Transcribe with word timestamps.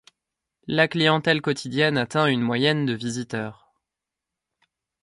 La 0.65 0.87
clientèle 0.87 1.43
quotidienne 1.43 1.95
atteint 1.95 2.25
une 2.25 2.41
moyenne 2.41 2.87
de 2.87 2.93
visiteurs. 2.93 3.71